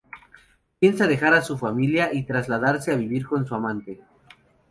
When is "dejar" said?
1.05-1.35